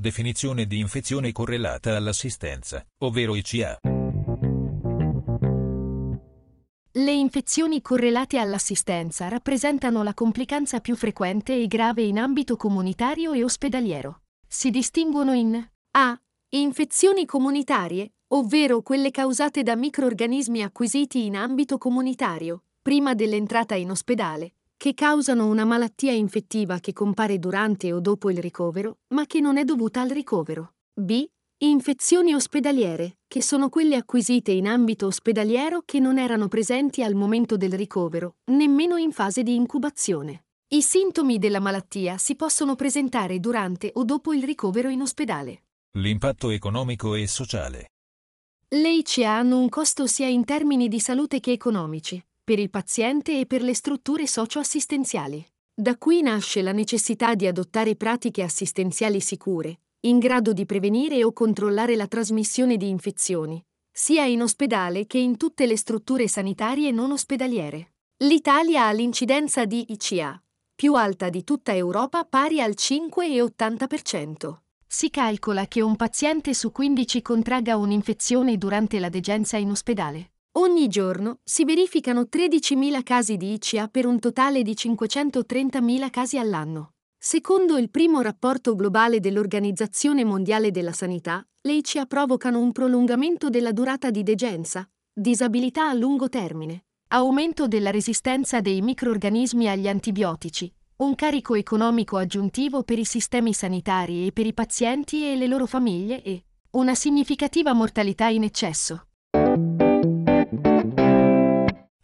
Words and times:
Definizione 0.00 0.66
di 0.66 0.78
infezione 0.78 1.32
correlata 1.32 1.96
all'assistenza, 1.96 2.86
ovvero 2.98 3.34
ICA. 3.34 3.80
Le 6.92 7.12
infezioni 7.12 7.82
correlate 7.82 8.38
all'assistenza 8.38 9.26
rappresentano 9.26 10.04
la 10.04 10.14
complicanza 10.14 10.78
più 10.78 10.94
frequente 10.94 11.60
e 11.60 11.66
grave 11.66 12.02
in 12.02 12.20
ambito 12.20 12.54
comunitario 12.54 13.32
e 13.32 13.42
ospedaliero. 13.42 14.20
Si 14.46 14.70
distinguono 14.70 15.32
in 15.32 15.68
A. 15.96 16.20
Infezioni 16.50 17.26
comunitarie, 17.26 18.12
ovvero 18.34 18.82
quelle 18.82 19.10
causate 19.10 19.64
da 19.64 19.74
microorganismi 19.74 20.62
acquisiti 20.62 21.24
in 21.24 21.34
ambito 21.34 21.76
comunitario, 21.76 22.62
prima 22.80 23.14
dell'entrata 23.14 23.74
in 23.74 23.90
ospedale, 23.90 24.57
che 24.78 24.94
causano 24.94 25.48
una 25.48 25.64
malattia 25.64 26.12
infettiva 26.12 26.78
che 26.78 26.92
compare 26.92 27.40
durante 27.40 27.92
o 27.92 27.98
dopo 27.98 28.30
il 28.30 28.38
ricovero, 28.38 28.98
ma 29.08 29.26
che 29.26 29.40
non 29.40 29.58
è 29.58 29.64
dovuta 29.64 30.00
al 30.00 30.08
ricovero. 30.08 30.74
B. 30.94 31.26
Infezioni 31.60 32.32
ospedaliere, 32.32 33.18
che 33.26 33.42
sono 33.42 33.68
quelle 33.68 33.96
acquisite 33.96 34.52
in 34.52 34.68
ambito 34.68 35.06
ospedaliero 35.06 35.82
che 35.84 35.98
non 35.98 36.16
erano 36.16 36.46
presenti 36.46 37.02
al 37.02 37.14
momento 37.14 37.56
del 37.56 37.72
ricovero, 37.72 38.36
nemmeno 38.52 38.96
in 38.96 39.10
fase 39.10 39.42
di 39.42 39.56
incubazione. 39.56 40.44
I 40.68 40.80
sintomi 40.80 41.38
della 41.38 41.58
malattia 41.58 42.16
si 42.16 42.36
possono 42.36 42.76
presentare 42.76 43.40
durante 43.40 43.90
o 43.94 44.04
dopo 44.04 44.32
il 44.32 44.44
ricovero 44.44 44.90
in 44.90 45.00
ospedale. 45.00 45.64
L'impatto 45.98 46.50
economico 46.50 47.16
e 47.16 47.26
sociale. 47.26 47.88
Le 48.68 48.92
ICA 48.92 49.28
hanno 49.32 49.58
un 49.58 49.68
costo 49.68 50.06
sia 50.06 50.28
in 50.28 50.44
termini 50.44 50.86
di 50.86 51.00
salute 51.00 51.40
che 51.40 51.50
economici, 51.50 52.22
per 52.48 52.58
il 52.58 52.70
paziente 52.70 53.40
e 53.40 53.44
per 53.44 53.60
le 53.60 53.74
strutture 53.74 54.26
socioassistenziali. 54.26 55.46
Da 55.74 55.98
qui 55.98 56.22
nasce 56.22 56.62
la 56.62 56.72
necessità 56.72 57.34
di 57.34 57.46
adottare 57.46 57.94
pratiche 57.94 58.42
assistenziali 58.42 59.20
sicure, 59.20 59.80
in 60.06 60.18
grado 60.18 60.54
di 60.54 60.64
prevenire 60.64 61.22
o 61.24 61.34
controllare 61.34 61.94
la 61.94 62.06
trasmissione 62.06 62.78
di 62.78 62.88
infezioni, 62.88 63.62
sia 63.92 64.24
in 64.24 64.40
ospedale 64.40 65.06
che 65.06 65.18
in 65.18 65.36
tutte 65.36 65.66
le 65.66 65.76
strutture 65.76 66.26
sanitarie 66.26 66.90
non 66.90 67.12
ospedaliere. 67.12 67.92
L'Italia 68.24 68.86
ha 68.86 68.92
l'incidenza 68.92 69.66
di 69.66 69.84
ICA, 69.92 70.42
più 70.74 70.94
alta 70.94 71.28
di 71.28 71.44
tutta 71.44 71.74
Europa 71.74 72.24
pari 72.24 72.62
al 72.62 72.72
5,80%. 72.74 74.56
Si 74.86 75.10
calcola 75.10 75.66
che 75.66 75.82
un 75.82 75.96
paziente 75.96 76.54
su 76.54 76.72
15 76.72 77.20
contragga 77.20 77.76
un'infezione 77.76 78.56
durante 78.56 78.98
la 78.98 79.10
degenza 79.10 79.58
in 79.58 79.68
ospedale. 79.68 80.30
Ogni 80.52 80.88
giorno 80.88 81.38
si 81.44 81.64
verificano 81.64 82.22
13.000 82.22 83.02
casi 83.02 83.36
di 83.36 83.52
ICA 83.52 83.88
per 83.88 84.06
un 84.06 84.18
totale 84.18 84.62
di 84.62 84.72
530.000 84.72 86.10
casi 86.10 86.38
all'anno. 86.38 86.94
Secondo 87.16 87.76
il 87.76 87.90
primo 87.90 88.20
rapporto 88.22 88.74
globale 88.74 89.20
dell'Organizzazione 89.20 90.24
Mondiale 90.24 90.70
della 90.70 90.92
Sanità, 90.92 91.46
le 91.62 91.72
ICA 91.74 92.06
provocano 92.06 92.60
un 92.60 92.72
prolungamento 92.72 93.50
della 93.50 93.72
durata 93.72 94.10
di 94.10 94.22
degenza, 94.22 94.88
disabilità 95.12 95.88
a 95.88 95.94
lungo 95.94 96.28
termine, 96.28 96.84
aumento 97.08 97.68
della 97.68 97.90
resistenza 97.90 98.60
dei 98.60 98.80
microorganismi 98.80 99.68
agli 99.68 99.88
antibiotici, 99.88 100.72
un 100.96 101.14
carico 101.14 101.54
economico 101.54 102.16
aggiuntivo 102.16 102.82
per 102.82 102.98
i 102.98 103.04
sistemi 103.04 103.52
sanitari 103.52 104.26
e 104.26 104.32
per 104.32 104.46
i 104.46 104.54
pazienti 104.54 105.24
e 105.24 105.36
le 105.36 105.46
loro 105.46 105.66
famiglie 105.66 106.22
e 106.22 106.44
una 106.70 106.94
significativa 106.94 107.72
mortalità 107.72 108.28
in 108.28 108.44
eccesso. 108.44 109.07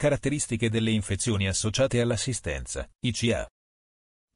Caratteristiche 0.05 0.69
delle 0.69 0.91
infezioni 0.91 1.48
associate 1.48 1.98
all'assistenza, 1.98 2.86
ICA. 3.00 3.48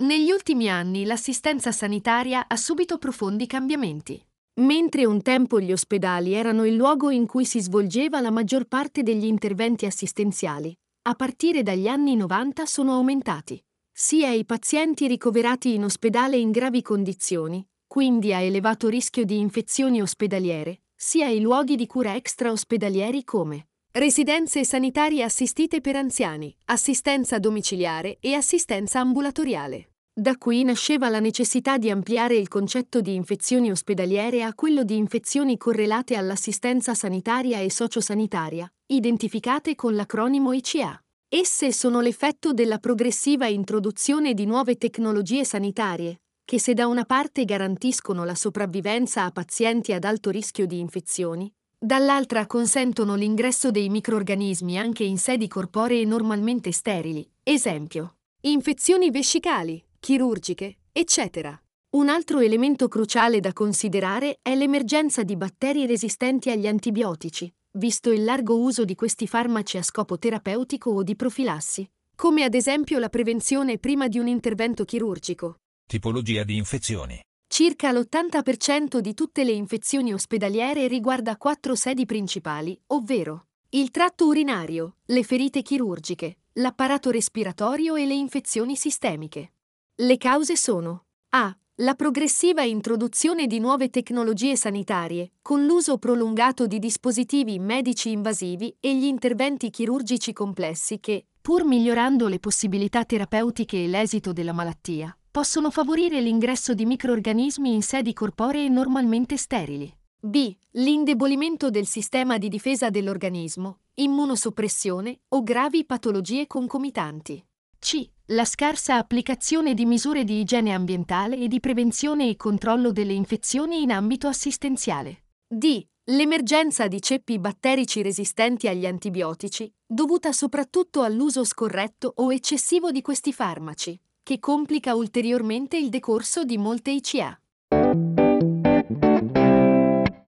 Negli 0.02 0.30
ultimi 0.30 0.70
anni 0.70 1.04
l'assistenza 1.04 1.72
sanitaria 1.72 2.48
ha 2.48 2.56
subito 2.56 2.96
profondi 2.96 3.46
cambiamenti. 3.46 4.18
Mentre 4.60 5.04
un 5.04 5.20
tempo 5.20 5.60
gli 5.60 5.70
ospedali 5.70 6.32
erano 6.32 6.64
il 6.64 6.74
luogo 6.74 7.10
in 7.10 7.26
cui 7.26 7.44
si 7.44 7.60
svolgeva 7.60 8.22
la 8.22 8.30
maggior 8.30 8.64
parte 8.64 9.02
degli 9.02 9.26
interventi 9.26 9.84
assistenziali, 9.84 10.74
a 11.02 11.14
partire 11.14 11.62
dagli 11.62 11.86
anni 11.86 12.16
90 12.16 12.64
sono 12.64 12.94
aumentati. 12.94 13.62
Sia 13.92 14.30
i 14.30 14.46
pazienti 14.46 15.06
ricoverati 15.06 15.74
in 15.74 15.84
ospedale 15.84 16.38
in 16.38 16.50
gravi 16.50 16.80
condizioni, 16.80 17.62
quindi 17.86 18.32
a 18.32 18.40
elevato 18.40 18.88
rischio 18.88 19.26
di 19.26 19.38
infezioni 19.38 20.00
ospedaliere, 20.00 20.80
sia 20.94 21.28
i 21.28 21.42
luoghi 21.42 21.76
di 21.76 21.86
cura 21.86 22.14
extraospedalieri 22.14 23.22
come 23.22 23.66
residenze 23.92 24.64
sanitarie 24.64 25.22
assistite 25.22 25.80
per 25.80 25.96
anziani, 25.96 26.54
assistenza 26.66 27.38
domiciliare 27.38 28.18
e 28.20 28.34
assistenza 28.34 29.00
ambulatoriale. 29.00 29.90
Da 30.12 30.36
qui 30.36 30.64
nasceva 30.64 31.08
la 31.08 31.20
necessità 31.20 31.78
di 31.78 31.90
ampliare 31.90 32.34
il 32.34 32.48
concetto 32.48 33.00
di 33.00 33.14
infezioni 33.14 33.70
ospedaliere 33.70 34.42
a 34.42 34.52
quello 34.52 34.82
di 34.82 34.96
infezioni 34.96 35.56
correlate 35.56 36.16
all'assistenza 36.16 36.94
sanitaria 36.94 37.60
e 37.60 37.70
sociosanitaria, 37.70 38.70
identificate 38.86 39.74
con 39.74 39.94
l'acronimo 39.94 40.52
ICA. 40.52 41.00
Esse 41.28 41.72
sono 41.72 42.00
l'effetto 42.00 42.52
della 42.52 42.78
progressiva 42.78 43.46
introduzione 43.46 44.34
di 44.34 44.44
nuove 44.44 44.76
tecnologie 44.76 45.44
sanitarie, 45.44 46.20
che 46.44 46.58
se 46.58 46.74
da 46.74 46.86
una 46.86 47.04
parte 47.04 47.44
garantiscono 47.44 48.24
la 48.24 48.34
sopravvivenza 48.34 49.24
a 49.24 49.30
pazienti 49.30 49.92
ad 49.92 50.04
alto 50.04 50.30
rischio 50.30 50.66
di 50.66 50.80
infezioni, 50.80 51.52
dall'altra 51.78 52.46
consentono 52.46 53.14
l'ingresso 53.14 53.70
dei 53.70 53.88
microorganismi 53.88 54.78
anche 54.78 55.04
in 55.04 55.16
sedi 55.16 55.46
corporee 55.46 56.04
normalmente 56.04 56.72
sterili, 56.72 57.28
esempio, 57.42 58.16
infezioni 58.40 59.10
vescicali, 59.10 59.82
chirurgiche, 60.00 60.78
eccetera. 60.92 61.58
Un 61.90 62.08
altro 62.08 62.40
elemento 62.40 62.88
cruciale 62.88 63.40
da 63.40 63.52
considerare 63.52 64.38
è 64.42 64.54
l'emergenza 64.54 65.22
di 65.22 65.36
batteri 65.36 65.86
resistenti 65.86 66.50
agli 66.50 66.66
antibiotici, 66.66 67.50
visto 67.78 68.10
il 68.10 68.24
largo 68.24 68.58
uso 68.58 68.84
di 68.84 68.94
questi 68.94 69.26
farmaci 69.26 69.78
a 69.78 69.82
scopo 69.82 70.18
terapeutico 70.18 70.90
o 70.90 71.02
di 71.02 71.16
profilassi, 71.16 71.88
come 72.14 72.42
ad 72.42 72.54
esempio 72.54 72.98
la 72.98 73.08
prevenzione 73.08 73.78
prima 73.78 74.08
di 74.08 74.18
un 74.18 74.26
intervento 74.26 74.84
chirurgico. 74.84 75.60
Tipologia 75.86 76.44
di 76.44 76.56
infezioni. 76.56 77.18
Circa 77.48 77.90
l'80% 77.90 78.98
di 78.98 79.14
tutte 79.14 79.42
le 79.42 79.52
infezioni 79.52 80.12
ospedaliere 80.12 80.86
riguarda 80.86 81.38
quattro 81.38 81.74
sedi 81.74 82.04
principali, 82.04 82.78
ovvero 82.88 83.46
il 83.70 83.90
tratto 83.90 84.26
urinario, 84.26 84.96
le 85.06 85.22
ferite 85.22 85.62
chirurgiche, 85.62 86.36
l'apparato 86.54 87.10
respiratorio 87.10 87.96
e 87.96 88.06
le 88.06 88.14
infezioni 88.14 88.76
sistemiche. 88.76 89.52
Le 89.96 90.16
cause 90.18 90.56
sono 90.56 91.06
A. 91.30 91.56
La 91.80 91.94
progressiva 91.94 92.62
introduzione 92.62 93.46
di 93.46 93.60
nuove 93.60 93.88
tecnologie 93.88 94.56
sanitarie, 94.56 95.32
con 95.40 95.64
l'uso 95.64 95.96
prolungato 95.96 96.66
di 96.66 96.78
dispositivi 96.78 97.58
medici 97.58 98.10
invasivi 98.10 98.76
e 98.80 98.96
gli 98.96 99.04
interventi 99.04 99.70
chirurgici 99.70 100.32
complessi 100.32 100.98
che, 100.98 101.26
pur 101.40 101.64
migliorando 101.64 102.26
le 102.26 102.40
possibilità 102.40 103.04
terapeutiche 103.04 103.84
e 103.84 103.86
l'esito 103.86 104.32
della 104.32 104.52
malattia, 104.52 105.16
possono 105.38 105.70
favorire 105.70 106.20
l'ingresso 106.20 106.74
di 106.74 106.84
microorganismi 106.84 107.72
in 107.72 107.80
sedi 107.80 108.12
corporee 108.12 108.68
normalmente 108.68 109.36
sterili. 109.36 109.88
B. 110.18 110.52
L'indebolimento 110.72 111.70
del 111.70 111.86
sistema 111.86 112.38
di 112.38 112.48
difesa 112.48 112.90
dell'organismo, 112.90 113.82
immunosoppressione 113.94 115.20
o 115.28 115.44
gravi 115.44 115.84
patologie 115.84 116.48
concomitanti. 116.48 117.40
C. 117.78 118.04
La 118.32 118.44
scarsa 118.44 118.96
applicazione 118.96 119.74
di 119.74 119.84
misure 119.84 120.24
di 120.24 120.40
igiene 120.40 120.74
ambientale 120.74 121.36
e 121.36 121.46
di 121.46 121.60
prevenzione 121.60 122.28
e 122.28 122.34
controllo 122.34 122.90
delle 122.90 123.12
infezioni 123.12 123.82
in 123.82 123.92
ambito 123.92 124.26
assistenziale. 124.26 125.22
D. 125.46 125.86
L'emergenza 126.06 126.88
di 126.88 127.00
ceppi 127.00 127.38
batterici 127.38 128.02
resistenti 128.02 128.66
agli 128.66 128.86
antibiotici, 128.86 129.72
dovuta 129.86 130.32
soprattutto 130.32 131.02
all'uso 131.02 131.44
scorretto 131.44 132.12
o 132.16 132.32
eccessivo 132.32 132.90
di 132.90 133.02
questi 133.02 133.32
farmaci, 133.32 134.00
che 134.28 134.40
complica 134.40 134.94
ulteriormente 134.94 135.78
il 135.78 135.88
decorso 135.88 136.44
di 136.44 136.58
molte 136.58 136.90
ICA. 136.90 137.40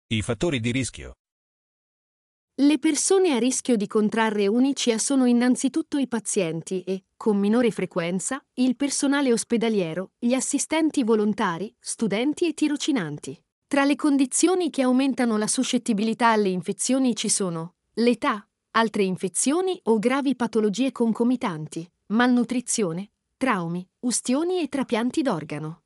I 0.06 0.22
fattori 0.22 0.58
di 0.58 0.70
rischio. 0.70 1.16
Le 2.62 2.78
persone 2.78 3.34
a 3.34 3.38
rischio 3.38 3.76
di 3.76 3.86
contrarre 3.86 4.46
un'ICA 4.46 4.96
sono 4.96 5.26
innanzitutto 5.26 5.98
i 5.98 6.08
pazienti 6.08 6.82
e, 6.82 7.04
con 7.14 7.36
minore 7.36 7.70
frequenza, 7.70 8.42
il 8.54 8.74
personale 8.74 9.34
ospedaliero, 9.34 10.12
gli 10.18 10.32
assistenti 10.32 11.04
volontari, 11.04 11.70
studenti 11.78 12.48
e 12.48 12.54
tirocinanti. 12.54 13.38
Tra 13.66 13.84
le 13.84 13.96
condizioni 13.96 14.70
che 14.70 14.80
aumentano 14.80 15.36
la 15.36 15.46
suscettibilità 15.46 16.28
alle 16.28 16.48
infezioni 16.48 17.14
ci 17.14 17.28
sono 17.28 17.74
l'età, 17.96 18.48
altre 18.70 19.02
infezioni 19.02 19.78
o 19.84 19.98
gravi 19.98 20.34
patologie 20.36 20.90
concomitanti, 20.90 21.86
malnutrizione, 22.06 23.10
traumi, 23.40 23.88
ustioni 24.00 24.60
e 24.60 24.68
trapianti 24.68 25.22
d'organo. 25.22 25.80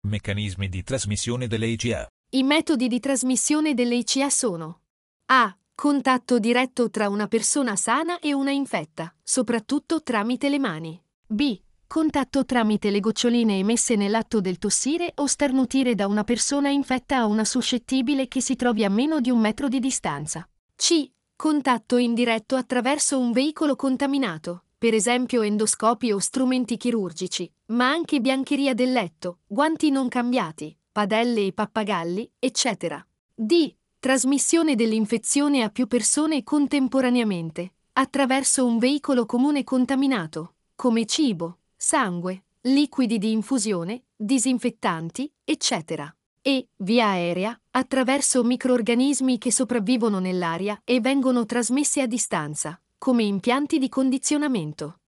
Meccanismi 0.00 0.68
di 0.68 0.82
trasmissione 0.82 1.46
delle 1.46 1.68
ICA. 1.68 2.08
I 2.30 2.42
metodi 2.42 2.88
di 2.88 2.98
trasmissione 2.98 3.74
delle 3.74 3.94
ICA 3.94 4.28
sono 4.28 4.80
A. 5.26 5.56
Contatto 5.72 6.40
diretto 6.40 6.90
tra 6.90 7.08
una 7.08 7.28
persona 7.28 7.76
sana 7.76 8.18
e 8.18 8.32
una 8.32 8.50
infetta, 8.50 9.14
soprattutto 9.22 10.02
tramite 10.02 10.48
le 10.48 10.58
mani. 10.58 11.00
B. 11.24 11.60
Contatto 11.86 12.44
tramite 12.44 12.90
le 12.90 12.98
goccioline 12.98 13.58
emesse 13.58 13.94
nell'atto 13.94 14.40
del 14.40 14.58
tossire 14.58 15.12
o 15.14 15.26
starnutire 15.26 15.94
da 15.94 16.08
una 16.08 16.24
persona 16.24 16.70
infetta 16.70 17.18
a 17.18 17.26
una 17.26 17.44
suscettibile 17.44 18.26
che 18.26 18.40
si 18.40 18.56
trovi 18.56 18.82
a 18.82 18.90
meno 18.90 19.20
di 19.20 19.30
un 19.30 19.38
metro 19.38 19.68
di 19.68 19.78
distanza. 19.78 20.48
C. 20.74 21.08
Contatto 21.36 21.98
indiretto 21.98 22.56
attraverso 22.56 23.18
un 23.18 23.30
veicolo 23.30 23.76
contaminato, 23.76 24.64
per 24.78 24.94
esempio 24.94 25.42
endoscopi 25.42 26.10
o 26.10 26.18
strumenti 26.18 26.78
chirurgici, 26.78 27.52
ma 27.66 27.90
anche 27.90 28.22
biancheria 28.22 28.72
del 28.72 28.90
letto, 28.90 29.40
guanti 29.46 29.90
non 29.90 30.08
cambiati, 30.08 30.74
padelle 30.90 31.44
e 31.44 31.52
pappagalli, 31.52 32.32
eccetera. 32.38 33.06
D. 33.34 33.70
Trasmissione 33.98 34.76
dell'infezione 34.76 35.62
a 35.62 35.68
più 35.68 35.86
persone 35.86 36.42
contemporaneamente, 36.42 37.72
attraverso 37.92 38.64
un 38.64 38.78
veicolo 38.78 39.26
comune 39.26 39.62
contaminato, 39.62 40.54
come 40.74 41.04
cibo, 41.04 41.58
sangue, 41.76 42.44
liquidi 42.62 43.18
di 43.18 43.32
infusione, 43.32 44.04
disinfettanti, 44.16 45.30
eccetera. 45.44 46.15
E, 46.48 46.68
via 46.76 47.08
aerea, 47.08 47.60
attraverso 47.72 48.44
microorganismi 48.44 49.36
che 49.36 49.50
sopravvivono 49.50 50.20
nell'aria 50.20 50.80
e 50.84 51.00
vengono 51.00 51.44
trasmessi 51.44 52.00
a 52.00 52.06
distanza, 52.06 52.80
come 52.96 53.24
impianti 53.24 53.80
di 53.80 53.88
condizionamento. 53.88 55.00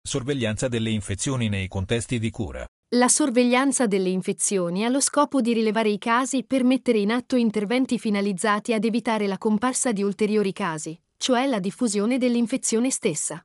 Sorveglianza 0.00 0.68
delle 0.68 0.88
infezioni 0.88 1.50
nei 1.50 1.68
contesti 1.68 2.18
di 2.18 2.30
cura. 2.30 2.64
La 2.94 3.08
sorveglianza 3.08 3.86
delle 3.86 4.08
infezioni 4.08 4.86
ha 4.86 4.88
lo 4.88 5.00
scopo 5.00 5.42
di 5.42 5.52
rilevare 5.52 5.90
i 5.90 5.98
casi 5.98 6.42
per 6.42 6.64
mettere 6.64 6.96
in 6.96 7.12
atto 7.12 7.36
interventi 7.36 7.98
finalizzati 7.98 8.72
ad 8.72 8.86
evitare 8.86 9.26
la 9.26 9.36
comparsa 9.36 9.92
di 9.92 10.02
ulteriori 10.02 10.54
casi, 10.54 10.98
cioè 11.18 11.44
la 11.44 11.58
diffusione 11.58 12.16
dell'infezione 12.16 12.88
stessa. 12.88 13.44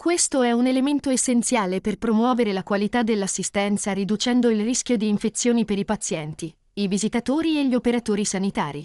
Questo 0.00 0.40
è 0.40 0.50
un 0.52 0.66
elemento 0.66 1.10
essenziale 1.10 1.82
per 1.82 1.98
promuovere 1.98 2.54
la 2.54 2.62
qualità 2.62 3.02
dell'assistenza 3.02 3.92
riducendo 3.92 4.48
il 4.48 4.64
rischio 4.64 4.96
di 4.96 5.06
infezioni 5.08 5.66
per 5.66 5.78
i 5.78 5.84
pazienti, 5.84 6.50
i 6.76 6.88
visitatori 6.88 7.58
e 7.58 7.66
gli 7.66 7.74
operatori 7.74 8.24
sanitari. 8.24 8.82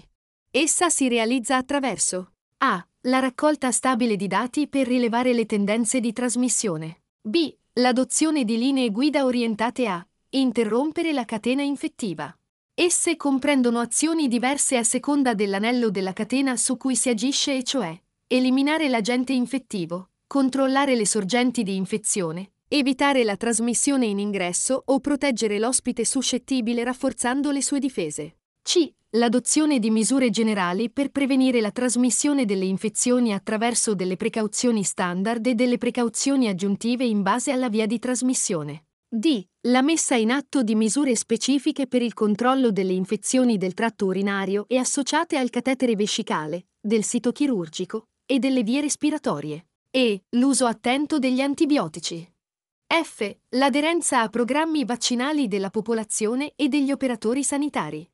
Essa 0.50 0.90
si 0.90 1.08
realizza 1.08 1.56
attraverso 1.56 2.32
a. 2.58 2.86
La 3.04 3.18
raccolta 3.18 3.72
stabile 3.72 4.16
di 4.16 4.26
dati 4.26 4.68
per 4.68 4.86
rilevare 4.86 5.32
le 5.32 5.46
tendenze 5.46 6.00
di 6.00 6.12
trasmissione. 6.12 7.04
b. 7.22 7.50
L'adozione 7.72 8.44
di 8.44 8.58
linee 8.58 8.90
guida 8.90 9.24
orientate 9.24 9.86
a 9.86 10.06
interrompere 10.32 11.14
la 11.14 11.24
catena 11.24 11.62
infettiva. 11.62 12.30
Esse 12.74 13.16
comprendono 13.16 13.78
azioni 13.78 14.28
diverse 14.28 14.76
a 14.76 14.82
seconda 14.82 15.32
dell'anello 15.32 15.88
della 15.88 16.12
catena 16.12 16.58
su 16.58 16.76
cui 16.76 16.94
si 16.94 17.08
agisce 17.08 17.56
e 17.56 17.62
cioè 17.62 17.98
eliminare 18.26 18.90
l'agente 18.90 19.32
infettivo, 19.32 20.10
controllare 20.26 20.96
le 20.96 21.06
sorgenti 21.06 21.62
di 21.62 21.76
infezione, 21.76 22.50
evitare 22.68 23.22
la 23.22 23.36
trasmissione 23.36 24.06
in 24.06 24.18
ingresso 24.18 24.82
o 24.84 24.98
proteggere 24.98 25.58
l'ospite 25.58 26.04
suscettibile 26.04 26.82
rafforzando 26.82 27.52
le 27.52 27.62
sue 27.62 27.78
difese. 27.78 28.38
C. 28.62 28.90
L'adozione 29.10 29.78
di 29.78 29.88
misure 29.88 30.30
generali 30.30 30.90
per 30.90 31.10
prevenire 31.10 31.60
la 31.60 31.70
trasmissione 31.70 32.44
delle 32.44 32.64
infezioni 32.64 33.32
attraverso 33.32 33.94
delle 33.94 34.16
precauzioni 34.16 34.82
standard 34.82 35.46
e 35.46 35.54
delle 35.54 35.78
precauzioni 35.78 36.48
aggiuntive 36.48 37.04
in 37.04 37.22
base 37.22 37.52
alla 37.52 37.68
via 37.68 37.86
di 37.86 38.00
trasmissione. 38.00 38.86
D. 39.08 39.42
La 39.68 39.80
messa 39.80 40.16
in 40.16 40.32
atto 40.32 40.64
di 40.64 40.74
misure 40.74 41.14
specifiche 41.14 41.86
per 41.86 42.02
il 42.02 42.14
controllo 42.14 42.72
delle 42.72 42.92
infezioni 42.92 43.56
del 43.56 43.74
tratto 43.74 44.06
urinario 44.06 44.64
e 44.66 44.76
associate 44.76 45.38
al 45.38 45.50
catetere 45.50 45.94
vescicale, 45.94 46.66
del 46.80 47.04
sito 47.04 47.30
chirurgico 47.30 48.08
e 48.26 48.40
delle 48.40 48.64
vie 48.64 48.80
respiratorie 48.80 49.66
e 49.96 50.24
l'uso 50.36 50.66
attento 50.66 51.18
degli 51.18 51.40
antibiotici. 51.40 52.30
F. 52.86 53.34
L'aderenza 53.56 54.20
a 54.20 54.28
programmi 54.28 54.84
vaccinali 54.84 55.48
della 55.48 55.70
popolazione 55.70 56.52
e 56.54 56.68
degli 56.68 56.92
operatori 56.92 57.42
sanitari. 57.42 58.06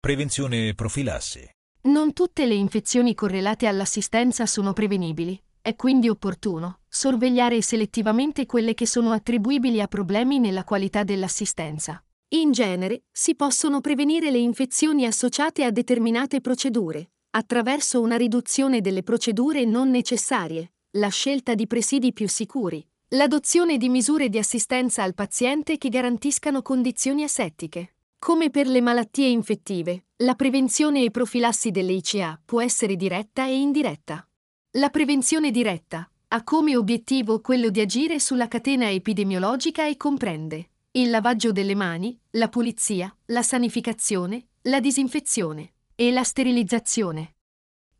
Prevenzione 0.00 0.66
e 0.66 0.74
profilassi. 0.74 1.48
Non 1.82 2.12
tutte 2.12 2.46
le 2.46 2.54
infezioni 2.54 3.14
correlate 3.14 3.68
all'assistenza 3.68 4.44
sono 4.46 4.72
prevenibili. 4.72 5.40
È 5.62 5.76
quindi 5.76 6.08
opportuno 6.08 6.80
sorvegliare 6.88 7.62
selettivamente 7.62 8.44
quelle 8.44 8.74
che 8.74 8.88
sono 8.88 9.12
attribuibili 9.12 9.80
a 9.80 9.86
problemi 9.86 10.40
nella 10.40 10.64
qualità 10.64 11.04
dell'assistenza. 11.04 12.02
In 12.30 12.50
genere, 12.50 13.04
si 13.12 13.36
possono 13.36 13.80
prevenire 13.80 14.32
le 14.32 14.38
infezioni 14.38 15.06
associate 15.06 15.62
a 15.62 15.70
determinate 15.70 16.40
procedure, 16.40 17.10
attraverso 17.30 18.00
una 18.00 18.16
riduzione 18.16 18.80
delle 18.80 19.02
procedure 19.02 19.64
non 19.64 19.90
necessarie, 19.90 20.72
la 20.92 21.08
scelta 21.08 21.54
di 21.54 21.66
presidi 21.66 22.12
più 22.12 22.28
sicuri, 22.28 22.84
l'adozione 23.10 23.76
di 23.76 23.88
misure 23.88 24.28
di 24.28 24.38
assistenza 24.38 25.02
al 25.02 25.14
paziente 25.14 25.78
che 25.78 25.88
garantiscano 25.88 26.62
condizioni 26.62 27.22
asettiche. 27.22 27.94
Come 28.18 28.50
per 28.50 28.66
le 28.66 28.80
malattie 28.80 29.28
infettive, 29.28 30.06
la 30.16 30.34
prevenzione 30.34 31.04
e 31.04 31.10
profilassi 31.10 31.70
delle 31.70 31.92
ICA 31.92 32.40
può 32.44 32.60
essere 32.60 32.96
diretta 32.96 33.46
e 33.46 33.58
indiretta. 33.58 34.26
La 34.72 34.90
prevenzione 34.90 35.50
diretta 35.50 36.08
ha 36.28 36.44
come 36.44 36.76
obiettivo 36.76 37.40
quello 37.40 37.70
di 37.70 37.80
agire 37.80 38.20
sulla 38.20 38.48
catena 38.48 38.90
epidemiologica 38.90 39.86
e 39.86 39.96
comprende 39.96 40.68
il 40.92 41.10
lavaggio 41.10 41.52
delle 41.52 41.76
mani, 41.76 42.18
la 42.30 42.48
pulizia, 42.48 43.14
la 43.26 43.42
sanificazione, 43.42 44.48
la 44.62 44.80
disinfezione 44.80 45.74
e 46.00 46.10
la 46.10 46.24
sterilizzazione. 46.24 47.34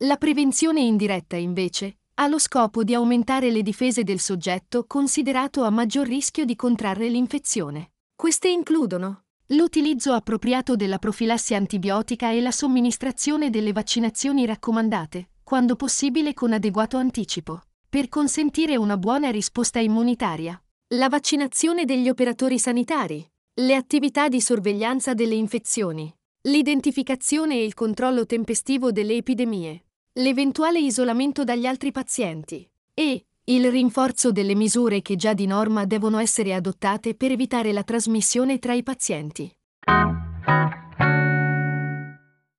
La 0.04 0.16
prevenzione 0.16 0.80
indiretta, 0.80 1.36
invece, 1.36 1.98
ha 2.14 2.28
lo 2.28 2.38
scopo 2.38 2.82
di 2.82 2.94
aumentare 2.94 3.50
le 3.50 3.60
difese 3.60 4.04
del 4.04 4.20
soggetto 4.20 4.86
considerato 4.86 5.64
a 5.64 5.70
maggior 5.70 6.06
rischio 6.06 6.46
di 6.46 6.56
contrarre 6.56 7.10
l'infezione. 7.10 7.90
Queste 8.16 8.48
includono 8.48 9.24
l'utilizzo 9.48 10.14
appropriato 10.14 10.76
della 10.76 10.98
profilassi 10.98 11.54
antibiotica 11.54 12.30
e 12.30 12.40
la 12.40 12.52
somministrazione 12.52 13.50
delle 13.50 13.72
vaccinazioni 13.72 14.46
raccomandate, 14.46 15.32
quando 15.44 15.76
possibile 15.76 16.32
con 16.32 16.54
adeguato 16.54 16.96
anticipo, 16.96 17.64
per 17.86 18.08
consentire 18.08 18.76
una 18.76 18.96
buona 18.96 19.28
risposta 19.28 19.78
immunitaria. 19.78 20.58
La 20.94 21.10
vaccinazione 21.10 21.84
degli 21.84 22.08
operatori 22.08 22.58
sanitari, 22.58 23.30
le 23.60 23.74
attività 23.74 24.28
di 24.28 24.40
sorveglianza 24.40 25.12
delle 25.12 25.34
infezioni, 25.34 26.10
l'identificazione 26.42 27.56
e 27.56 27.64
il 27.64 27.74
controllo 27.74 28.24
tempestivo 28.24 28.92
delle 28.92 29.14
epidemie, 29.14 29.84
l'eventuale 30.14 30.80
isolamento 30.80 31.44
dagli 31.44 31.66
altri 31.66 31.92
pazienti 31.92 32.66
e 32.94 33.24
il 33.44 33.70
rinforzo 33.70 34.32
delle 34.32 34.54
misure 34.54 35.02
che 35.02 35.16
già 35.16 35.34
di 35.34 35.44
norma 35.44 35.84
devono 35.84 36.18
essere 36.18 36.54
adottate 36.54 37.14
per 37.14 37.32
evitare 37.32 37.72
la 37.72 37.82
trasmissione 37.82 38.58
tra 38.58 38.72
i 38.72 38.82
pazienti. 38.82 39.52